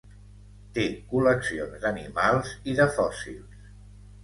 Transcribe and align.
Té 0.77 0.85
col·leccions 1.11 1.77
d'animals 1.85 2.57
i 2.73 2.77
de 2.83 2.91
fòssils. 2.99 3.71